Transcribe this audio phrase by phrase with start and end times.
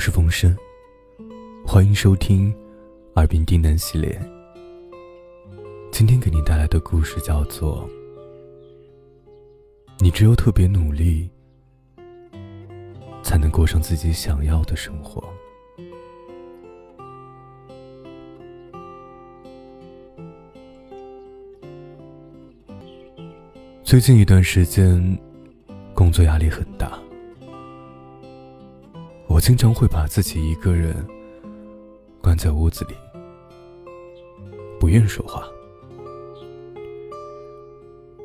[0.00, 0.56] 是风声，
[1.62, 2.50] 欢迎收听
[3.16, 4.18] 《耳边低喃》系列。
[5.92, 7.86] 今天给您带来的故事叫做
[9.98, 11.28] 《你只有特别努力，
[13.22, 15.20] 才能过上自己想要的生活》。
[23.84, 25.18] 最近一段时间，
[25.92, 26.98] 工作压力很大。
[29.40, 30.94] 我经常会把自己一个人
[32.20, 32.94] 关在屋子里，
[34.78, 35.48] 不愿说话。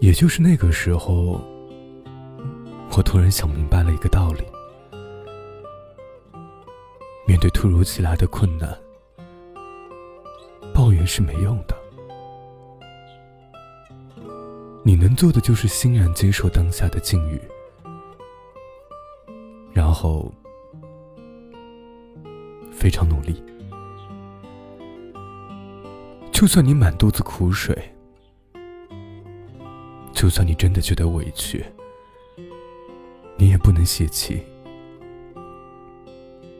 [0.00, 1.40] 也就是那个时候，
[2.94, 4.44] 我突然想明白了一个道理：
[7.26, 8.78] 面对突如其来的困难，
[10.74, 11.74] 抱怨是没用的。
[14.84, 17.40] 你能做的就是欣然接受当下的境遇，
[19.72, 20.30] 然后。
[22.78, 23.42] 非常努力，
[26.30, 27.76] 就算你满肚子苦水，
[30.12, 31.64] 就算你真的觉得委屈，
[33.36, 34.40] 你也不能泄气，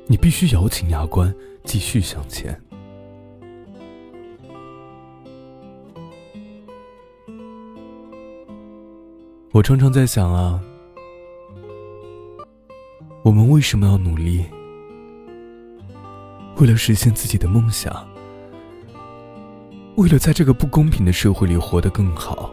[0.09, 2.61] 你必须咬紧牙关，继续向前。
[9.53, 10.61] 我常常在想啊，
[13.23, 14.45] 我们为什么要努力？
[16.59, 18.07] 为了实现自己的梦想，
[19.97, 22.53] 为了在这个不公平的社会里活得更好，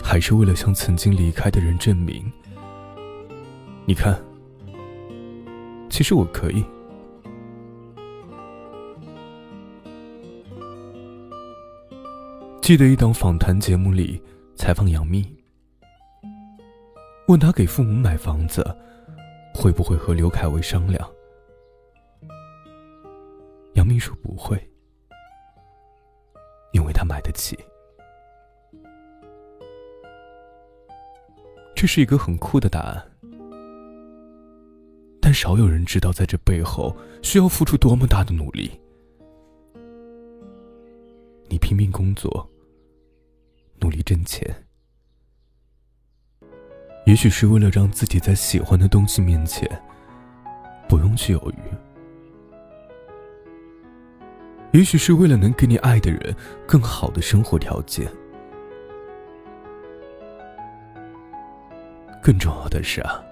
[0.00, 2.24] 还是为了向曾经离开的人证明，
[3.84, 4.16] 你看，
[5.90, 6.64] 其实我可以。
[12.62, 14.22] 记得一档访谈节目里
[14.54, 15.26] 采访杨幂，
[17.26, 18.64] 问她给父母买房子。
[19.60, 21.12] 会不会和刘恺威商量？
[23.74, 24.56] 杨幂说不会，
[26.72, 27.58] 因为他买得起。
[31.74, 33.10] 这是一个很酷的答案，
[35.20, 38.70] 但少有人知道，在这背后需要付出多么大的努力。
[41.48, 42.48] 你拼命工作，
[43.80, 44.67] 努力挣钱。
[47.08, 49.66] 也许是为了让自己在喜欢的东西面前
[50.86, 51.62] 不用去犹豫，
[54.72, 56.36] 也许是为了能给你爱的人
[56.66, 58.06] 更好的生活条件。
[62.22, 63.24] 更重要的是啊，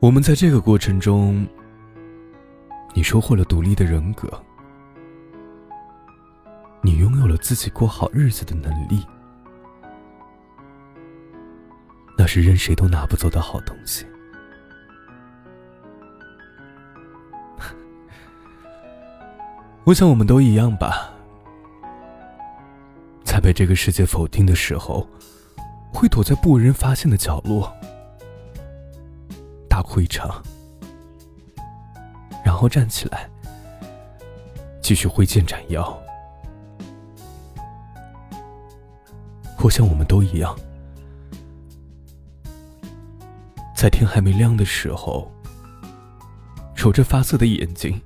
[0.00, 1.46] 我们在这个过程中，
[2.94, 4.32] 你收获了独立的人格，
[6.80, 9.04] 你拥有了自己过好日子的能力。
[12.18, 14.04] 那是任谁都拿不走的好东西。
[19.84, 21.12] 我想我们都一样吧，
[23.24, 25.08] 在被这个世界否定的时候，
[25.92, 27.72] 会躲在不为人发现的角落，
[29.68, 30.42] 大哭一场，
[32.44, 33.30] 然后站起来，
[34.82, 35.96] 继续挥剑斩妖。
[39.62, 40.58] 我想我们都一样。
[43.78, 45.30] 在天还没亮的时候，
[46.74, 48.00] 揉着发涩的眼睛，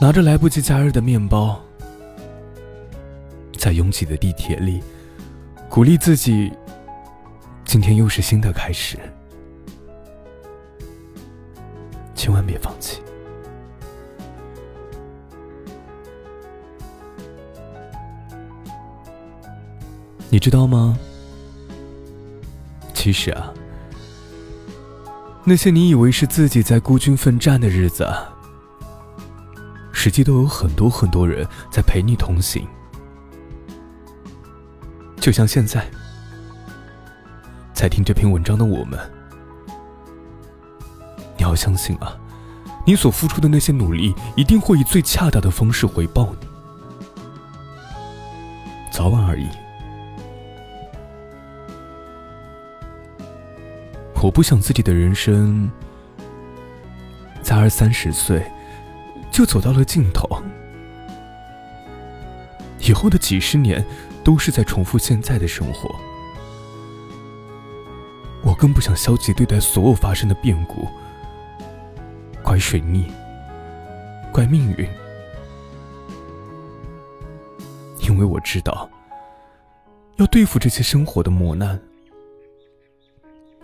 [0.00, 1.60] 拿着来不及加热的面包，
[3.58, 4.80] 在拥挤的地铁里，
[5.68, 6.52] 鼓励自己：
[7.64, 8.96] 今天又是新的开始，
[12.14, 13.02] 千万别放弃。
[20.30, 20.96] 你知道吗？
[22.94, 23.52] 其实啊。
[25.46, 28.08] 那些你以为是自己在孤军奋战的日子，
[29.92, 32.66] 实际都有很多很多人在陪你同行。
[35.20, 35.86] 就像现在，
[37.74, 38.98] 在听这篇文章的我们，
[41.36, 42.16] 你要相信啊，
[42.86, 46.48] 你所付出的那些努力，一定会以最恰当的方式回报你，
[48.90, 49.46] 早晚而已。
[54.24, 55.70] 我不想自己的人生
[57.42, 58.42] 在二三十岁
[59.30, 60.26] 就走到了尽头，
[62.80, 63.84] 以后的几十年
[64.24, 65.94] 都是在重复现在的生活。
[68.42, 70.88] 我更不想消极对待所有发生的变故，
[72.42, 73.04] 怪水逆，
[74.32, 74.88] 怪命运，
[78.00, 78.88] 因为我知道，
[80.16, 81.78] 要对付这些生活的磨难。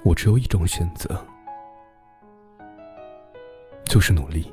[0.03, 1.21] 我只有一种选择。
[3.85, 4.53] 就是努力。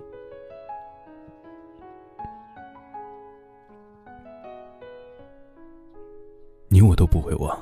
[6.69, 7.55] 你我都不会忘，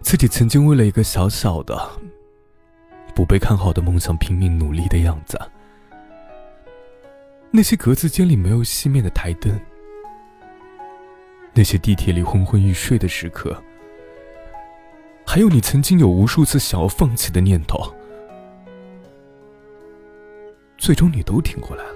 [0.00, 1.88] 自己曾经为了一个小小的、
[3.14, 5.40] 不被看好的梦想拼命努力的样子。
[7.52, 9.56] 那些格子间里没有熄灭的台灯，
[11.54, 13.56] 那些地铁里昏昏欲睡的时刻，
[15.32, 17.90] 还有你曾经有无数次想要放弃的念头，
[20.76, 21.94] 最终你都挺过来了。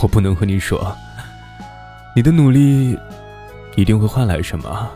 [0.00, 0.96] 我不能和你说，
[2.14, 2.96] 你的努力
[3.74, 4.88] 一定会换来什么，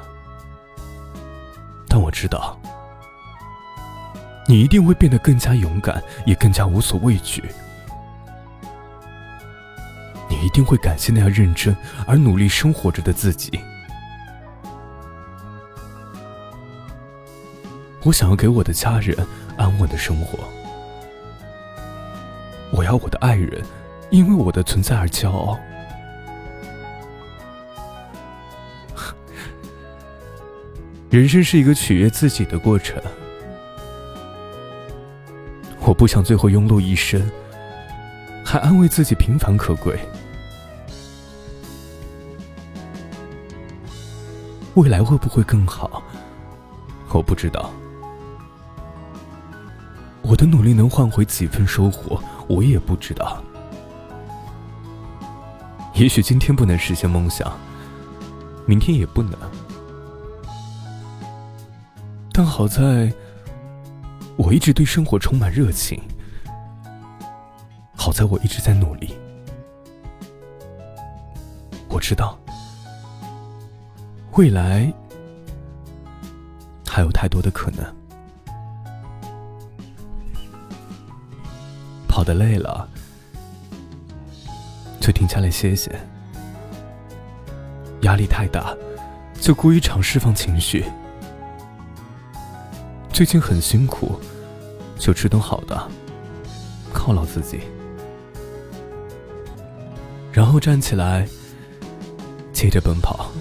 [1.89, 2.57] 但我知道，
[4.47, 7.43] 你一定会变得更加勇敢，也更加无所畏惧。
[10.49, 13.61] 一定会感谢那样认真而努力生活着的自己。
[18.03, 19.15] 我想要给我的家人
[19.59, 20.39] 安稳的生活，
[22.73, 23.63] 我要我的爱人。
[24.11, 25.59] 因为我的存在而骄傲。
[31.11, 32.99] 人生是一个取悦自己的过程，
[35.81, 37.31] 我不想最后庸碌一生，
[38.43, 39.99] 还安慰自己平凡可贵。
[44.79, 46.01] 未来会不会更好？
[47.13, 47.69] 我不知道。
[50.23, 52.23] 我的努力能换回几分收获？
[52.49, 53.43] 我也不知道。
[55.95, 57.53] 也许今天不能实现梦想，
[58.67, 59.37] 明天也不能。
[62.33, 63.13] 但好在，
[64.37, 66.01] 我一直对生活充满热情。
[67.97, 69.19] 好在我一直在努力。
[71.89, 72.39] 我知道，
[74.39, 74.95] 未来
[76.87, 77.85] 还有太多的可能。
[82.07, 82.89] 跑得累了。
[85.01, 85.91] 就停下来歇歇。
[88.03, 88.77] 压力太大，
[89.41, 90.85] 就故意常释放情绪。
[93.13, 94.21] 最近很辛苦，
[94.97, 95.91] 就吃顿好的，
[96.95, 97.59] 犒劳自己。
[100.31, 101.27] 然后站起来，
[102.53, 103.33] 接着奔跑。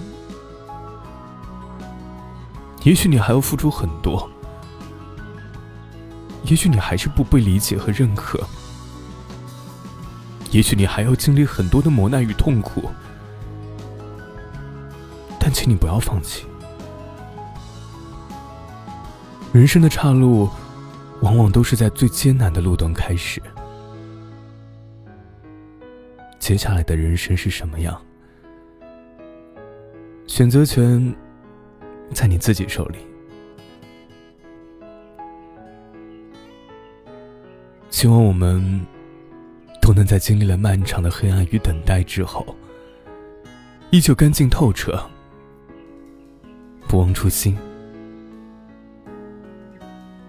[2.88, 4.26] 也许你还要付出很多，
[6.44, 8.40] 也许你还是不被理解和认可。
[10.50, 12.88] 也许你还要经历很多的磨难与痛苦，
[15.38, 16.46] 但请你不要放弃。
[19.52, 20.48] 人生的岔路，
[21.20, 23.42] 往往都是在最艰难的路段开始。
[26.38, 28.00] 接下来的人生是什么样？
[30.26, 31.14] 选择权
[32.12, 32.98] 在你自己手里。
[37.90, 38.80] 希望我们。
[39.80, 42.54] 都能在经历了漫长的黑暗与等待之后，
[43.90, 45.02] 依旧干净透彻，
[46.86, 47.56] 不忘初心。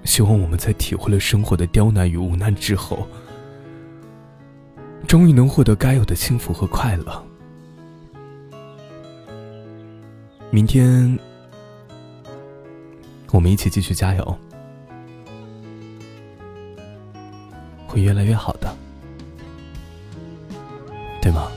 [0.06, 3.06] 希望我们在体会了生活的刁难与无奈之后，
[5.06, 7.22] 终于能获得该有的幸福和快乐。
[10.52, 11.20] 明天，
[13.32, 14.38] 我们一起继续加油，
[17.88, 18.76] 会越来越好的。
[21.22, 21.48] 对吗？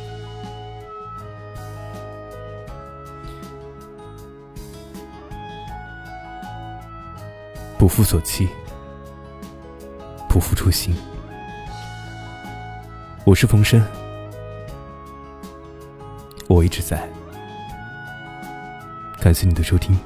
[7.79, 8.49] 不负所期，
[10.29, 10.95] 不负初心。
[13.25, 13.83] 我是冯生，
[16.49, 17.09] 我一直在。
[19.21, 19.97] 感谢你的收听，